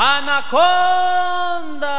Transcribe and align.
Anaconda! 0.00 1.97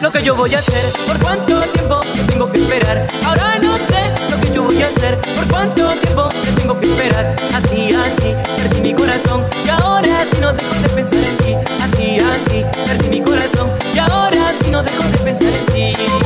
lo 0.00 0.10
que 0.10 0.22
yo 0.22 0.34
voy 0.34 0.54
a 0.54 0.58
hacer, 0.58 0.82
por 1.06 1.18
cuánto 1.20 1.60
tiempo 1.60 2.00
yo 2.16 2.26
tengo 2.26 2.50
que 2.50 2.58
esperar. 2.58 3.06
Ahora 3.24 3.58
no 3.62 3.76
sé 3.76 4.12
lo 4.30 4.40
que 4.40 4.52
yo 4.54 4.64
voy 4.64 4.82
a 4.82 4.86
hacer, 4.86 5.18
por 5.36 5.46
cuánto 5.48 5.88
tiempo 5.88 6.28
yo 6.46 6.54
tengo 6.54 6.80
que 6.80 6.90
esperar. 6.90 7.36
Así, 7.54 7.90
así, 7.94 8.34
perdí 8.56 8.80
mi 8.80 8.94
corazón 8.94 9.44
y 9.64 9.68
ahora 9.68 10.24
sí 10.30 10.38
no 10.40 10.52
dejo 10.52 10.74
de 10.82 10.88
pensar 10.88 11.18
en 11.18 11.36
ti. 11.36 11.54
Así, 11.82 12.18
así, 12.18 12.64
perdí 12.86 13.08
mi 13.18 13.22
corazón 13.22 13.70
y 13.94 13.98
ahora 13.98 14.52
sí 14.62 14.70
no 14.70 14.82
dejo 14.82 15.02
de 15.04 15.18
pensar 15.18 15.48
en 15.48 15.66
ti. 15.66 16.19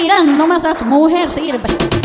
Mirando 0.00 0.32
nomás 0.32 0.64
a 0.64 0.74
su 0.74 0.84
mujer 0.84 1.30
sirve. 1.30 1.99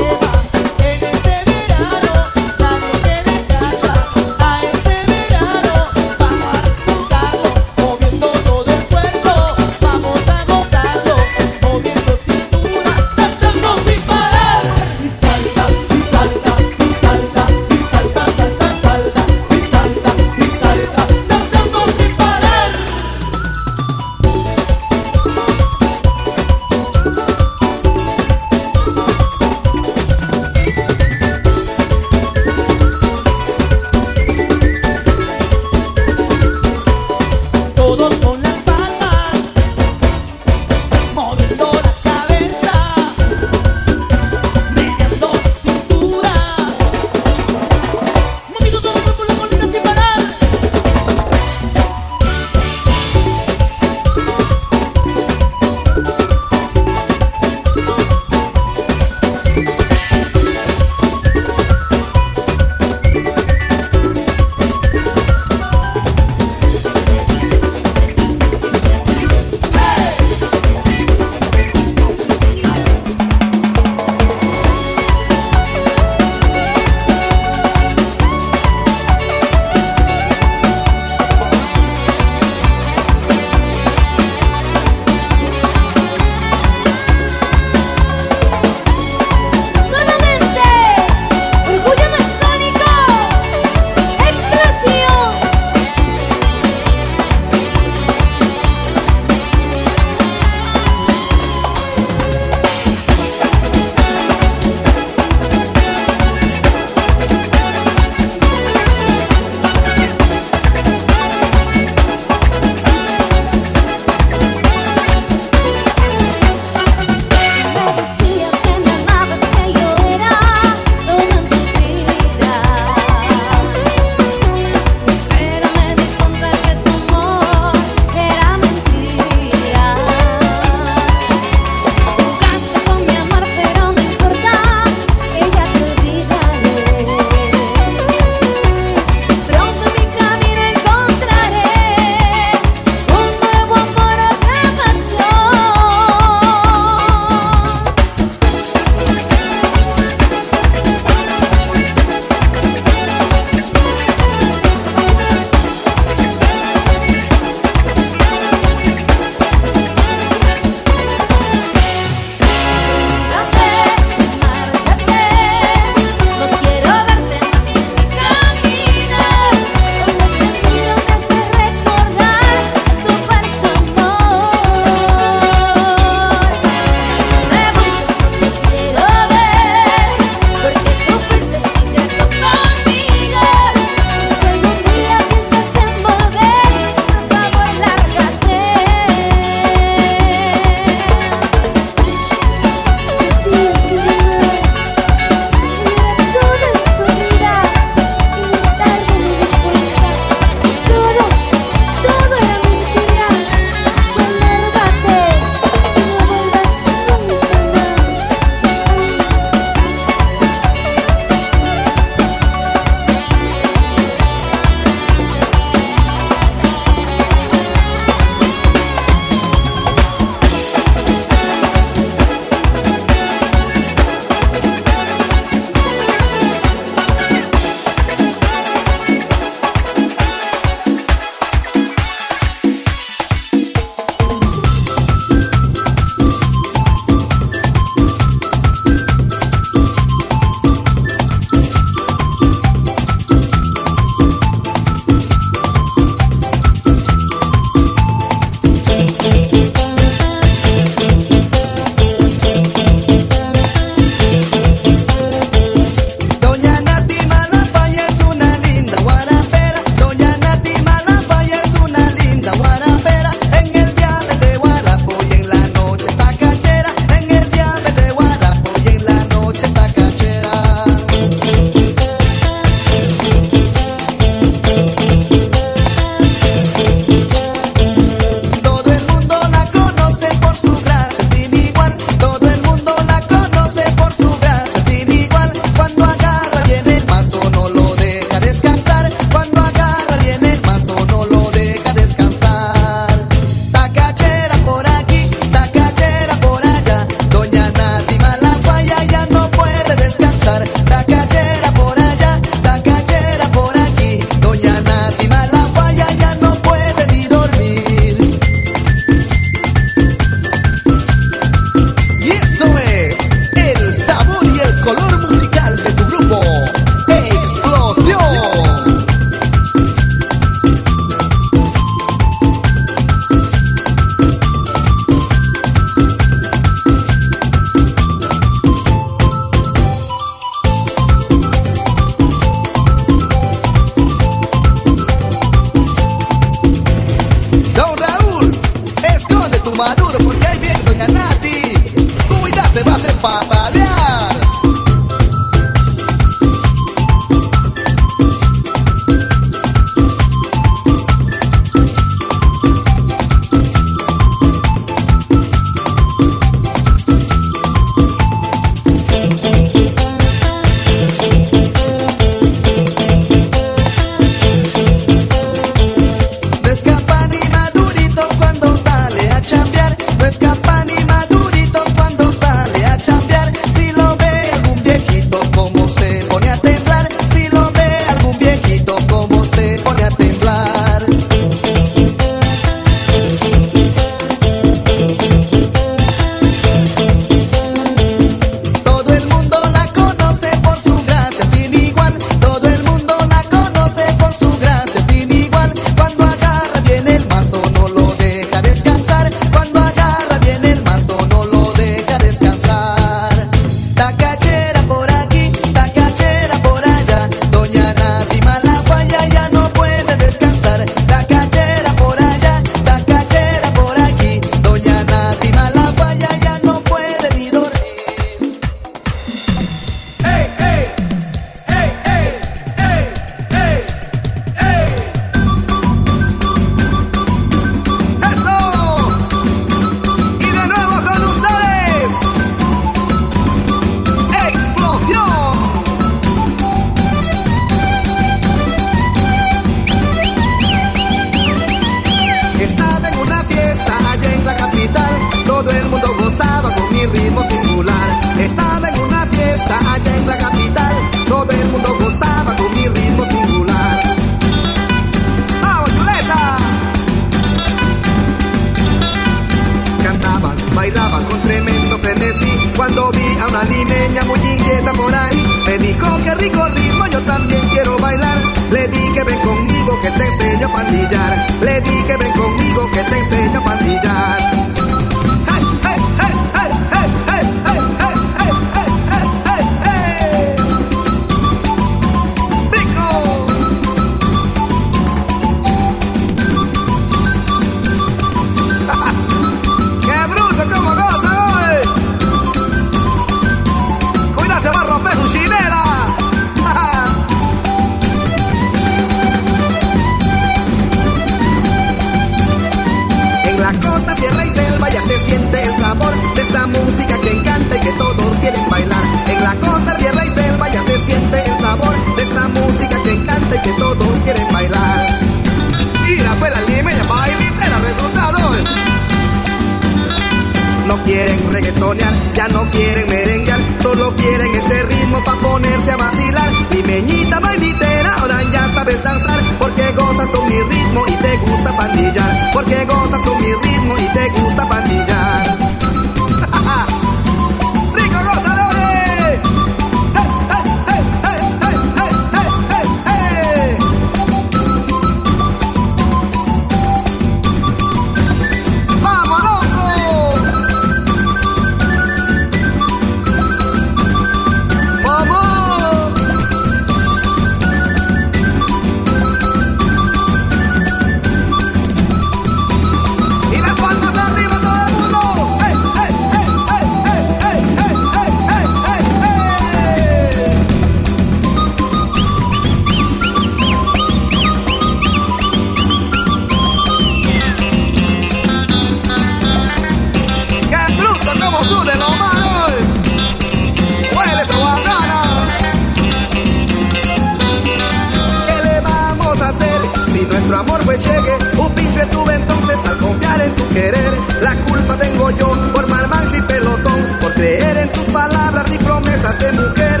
Nuestro 590.48 590.58
amor 590.58 590.84
pues 590.86 591.04
llegue? 591.04 591.38
Un 591.58 591.74
pinche 591.74 592.06
tuve 592.06 592.34
entonces 592.34 592.78
al 592.86 592.96
confiar 592.96 593.40
en 593.42 593.54
tu 593.54 593.68
querer. 593.68 594.12
La 594.42 594.54
culpa 594.64 594.96
tengo 594.96 595.30
yo 595.32 595.52
por 595.74 595.86
marmancho 595.88 596.36
y 596.36 596.42
pelotón, 596.42 597.06
por 597.20 597.34
creer 597.34 597.76
en 597.76 597.92
tus 597.92 598.04
palabras 598.06 598.64
y 598.72 598.78
promesas 598.78 599.38
de 599.38 599.52
mujer. 599.52 600.00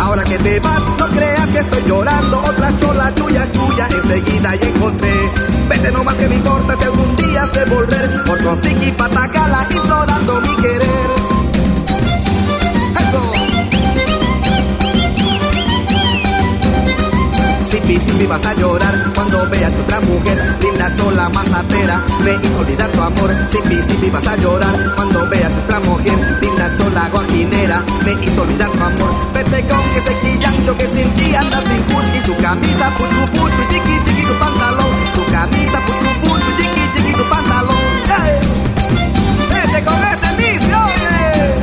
Ahora 0.00 0.22
que 0.24 0.38
te 0.38 0.60
vas, 0.60 0.80
no 0.98 1.08
creas 1.08 1.46
que 1.48 1.58
estoy 1.58 1.82
llorando. 1.88 2.40
Otra 2.40 2.76
chola 2.78 3.10
tuya, 3.16 3.50
tuya, 3.50 3.88
enseguida 3.90 4.54
y 4.56 4.68
encontré. 4.68 5.12
Vete 5.68 5.90
nomás 5.90 6.14
que 6.14 6.28
me 6.28 6.36
importa 6.36 6.76
si 6.76 6.84
algún 6.84 7.16
día 7.16 7.42
has 7.42 7.52
de 7.52 7.64
volver. 7.64 8.24
Por 8.26 8.42
consigue 8.44 8.86
y 8.86 8.92
patacala, 8.92 9.66
implorando 9.70 10.40
mi 10.40 10.56
querer. 10.56 10.79
Sipi, 18.00 18.12
sipi, 18.12 18.26
vas 18.26 18.46
a 18.46 18.54
llorar 18.54 18.94
cuando 19.14 19.38
veas 19.50 19.70
que 19.70 19.82
otra 19.82 20.00
mujer, 20.00 20.38
linda 20.62 20.90
chola 20.96 21.28
mazatera, 21.28 22.02
me 22.24 22.32
hizo 22.32 22.60
olvidar 22.60 22.88
tu 22.90 23.00
amor. 23.02 23.30
Sipi, 23.50 23.82
sipi, 23.82 24.08
vas 24.08 24.26
a 24.26 24.36
llorar 24.36 24.74
cuando 24.96 25.28
veas 25.28 25.50
que 25.50 25.60
otra 25.60 25.80
mujer, 25.80 26.38
linda 26.40 26.70
chola 26.78 27.08
guajinera, 27.10 27.82
me 28.04 28.12
hizo 28.24 28.42
olvidar 28.42 28.70
tu 28.70 28.82
amor. 28.82 29.10
Vete 29.34 29.62
con 29.66 29.80
ese 29.96 30.14
quillancho 30.20 30.76
que 30.78 30.86
sin 30.86 31.10
ti 31.14 31.34
anda 31.34 31.60
sin 31.60 32.16
y 32.16 32.22
su 32.22 32.34
camisa, 32.36 32.90
puchu, 32.96 33.26
puchu, 33.32 33.62
chiqui, 33.70 33.98
chiqui, 34.06 34.24
su 34.24 34.34
pantalón, 34.38 34.88
su 35.14 35.24
camisa, 35.30 35.80
puchu, 35.84 36.20
puchu, 36.22 36.46
chiqui, 36.56 36.82
chiqui, 36.96 37.12
su 37.14 37.28
pantalón. 37.28 37.76
¡Hey! 38.08 38.40
Vete 39.50 39.84
con 39.84 40.00
ese 40.02 40.36
vicio, 40.36 40.76
oye. 40.84 41.54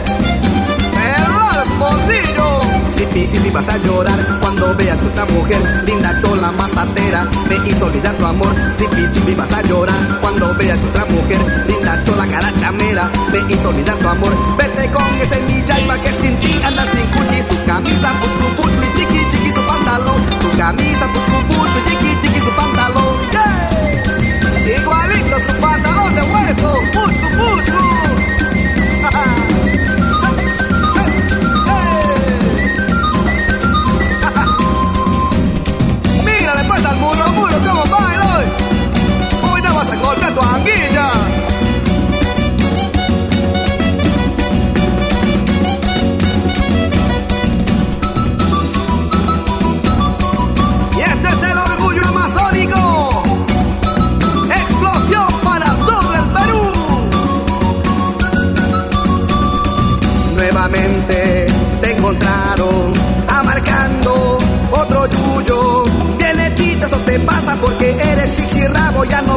Pero. 0.94 2.57
Sipi, 2.98 3.28
sipi, 3.28 3.52
vas 3.52 3.68
a 3.70 3.78
llorar 3.78 4.18
cuando 4.42 4.76
veas 4.76 4.98
que 4.98 5.06
otra 5.06 5.26
mujer, 5.26 5.62
linda 5.86 6.20
chola 6.20 6.52
mazatera, 6.54 7.28
me 7.48 7.70
hizo 7.70 7.86
olvidar 7.86 8.16
tu 8.16 8.26
amor. 8.26 8.52
Sipi, 8.76 9.08
sipi, 9.08 9.36
vas 9.36 9.52
a 9.52 9.62
llorar 9.62 9.96
cuando 10.20 10.52
veas 10.56 10.80
que 10.80 10.88
otra 10.88 11.06
mujer, 11.06 11.38
linda 11.68 12.04
chola 12.04 12.26
carachamera, 12.26 13.08
me 13.32 13.54
hizo 13.54 13.70
olvidar 13.70 13.96
tu 13.98 14.08
amor. 14.08 14.34
Vete 14.58 14.90
con 14.90 15.06
ese 15.22 15.40
mi 15.44 15.64
yaiba 15.64 15.96
que 16.00 16.12
sin 16.12 16.36
ti 16.38 16.60
anda 16.64 16.84
sin 16.88 17.06
cuchi, 17.14 17.44
su 17.44 17.64
camisa, 17.68 18.14
puscu, 18.20 18.56
puscu, 18.56 18.82
chiqui, 18.96 19.30
chiqui, 19.30 19.52
su 19.52 19.62
pantalón, 19.68 20.20
su 20.42 20.58
camisa, 20.58 21.06
puscu, 21.14 21.57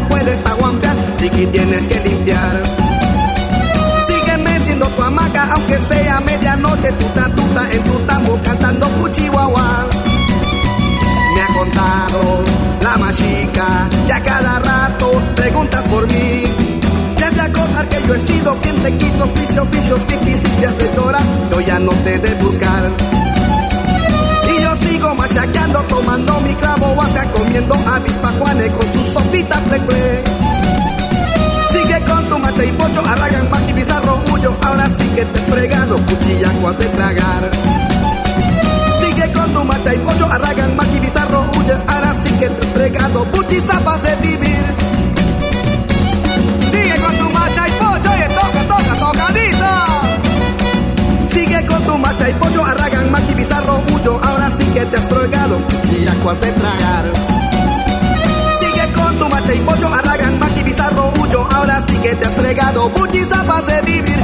no 0.00 0.08
puedes 0.08 0.40
taguampear, 0.42 0.96
sí 1.16 1.28
que 1.30 1.46
tienes 1.46 1.86
que 1.86 2.00
limpiar. 2.00 2.62
Sígueme 4.06 4.60
siendo 4.64 4.86
tu 4.86 5.02
hamaca, 5.02 5.48
aunque 5.52 5.78
sea 5.78 6.20
medianoche, 6.20 6.92
tuta 6.92 7.28
tuta 7.34 7.70
en 7.70 7.82
tu 7.84 7.98
tambo 8.00 8.38
cantando 8.42 8.88
cuchihuahua. 8.88 9.86
Me 11.34 11.42
ha 11.42 11.58
contado 11.58 12.44
la 12.82 12.96
machica, 12.96 13.88
ya 14.08 14.22
cada 14.22 14.58
rato 14.58 15.22
preguntas 15.34 15.82
por 15.88 16.06
mí. 16.06 16.44
Desde 17.16 17.40
acordar 17.40 17.88
que 17.88 18.02
yo 18.06 18.14
he 18.14 18.18
sido 18.18 18.56
quien 18.60 18.76
te 18.82 18.96
quiso, 18.96 19.24
oficio, 19.24 19.62
oficio, 19.62 19.98
si 20.08 20.96
llorar, 20.96 21.22
yo 21.52 21.60
ya 21.60 21.78
no 21.78 21.92
te 21.92 22.18
de 22.18 22.34
buscar. 22.34 23.29
Y 25.00 25.32
sigo 25.32 25.82
tomando 25.88 26.40
mi 26.40 26.54
clavo 26.54 26.92
huasca, 26.92 27.24
comiendo 27.32 27.74
avispa 27.74 28.32
Juane 28.38 28.70
con 28.70 28.92
su 28.92 29.04
sopita 29.04 29.58
ple 29.60 29.80
ple. 29.80 30.24
Sigue 31.70 32.00
con 32.06 32.28
tu 32.28 32.38
macha 32.38 32.64
y 32.64 32.72
pocho, 32.72 33.00
arragan 33.06 33.48
maqui, 33.50 33.72
bizarro, 33.72 34.20
huyo, 34.30 34.54
ahora 34.62 34.88
sí 34.98 35.04
que 35.14 35.24
te 35.24 35.38
fregado, 35.50 35.96
cuchillacuas 36.04 36.78
de 36.78 36.84
tragar. 36.86 37.50
Sigue 39.00 39.32
con 39.32 39.52
tu 39.54 39.64
macha 39.64 39.94
y 39.94 39.98
pollo, 39.98 40.26
arragan, 40.26 40.76
maqui, 40.76 41.00
bizarro, 41.00 41.46
huye, 41.56 41.74
ahora 41.86 42.14
sí 42.14 42.30
que 42.32 42.48
te 42.50 42.66
fregado, 42.68 43.24
puchizapas 43.24 44.02
de 44.02 44.16
vivir. 44.16 44.79
tu 51.90 51.98
macha 51.98 52.28
y 52.30 52.34
pollo, 52.34 52.64
arragan, 52.64 53.10
mati, 53.10 53.34
bizarro, 53.34 53.82
huyo. 53.92 54.20
Ahora 54.22 54.48
sí 54.56 54.64
que 54.66 54.84
te 54.86 54.96
has 54.96 55.08
drogado, 55.08 55.58
acuas 56.12 56.40
de 56.40 56.52
tragar. 56.52 57.04
Sigue 58.60 58.92
con 58.92 59.18
tu 59.18 59.28
macha 59.28 59.52
y 59.54 59.60
pollo, 59.60 59.88
arragan, 59.92 60.38
mati, 60.38 60.62
bizarro, 60.62 61.12
huyo. 61.18 61.48
Ahora 61.52 61.82
sí 61.86 61.96
que 61.96 62.14
te 62.14 62.26
has 62.26 62.34
fregado, 62.34 62.88
buchi, 62.90 63.24
zapas 63.24 63.66
de 63.66 63.82
vivir. 63.82 64.19